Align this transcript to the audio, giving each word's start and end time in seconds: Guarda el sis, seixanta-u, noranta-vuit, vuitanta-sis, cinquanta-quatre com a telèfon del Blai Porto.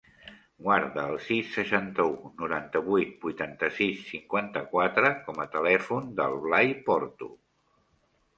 Guarda 0.67 1.01
el 1.09 1.17
sis, 1.25 1.51
seixanta-u, 1.57 2.15
noranta-vuit, 2.39 3.11
vuitanta-sis, 3.25 4.01
cinquanta-quatre 4.15 5.13
com 5.29 5.45
a 5.45 5.47
telèfon 5.59 6.09
del 6.23 6.37
Blai 6.49 6.75
Porto. 6.91 7.31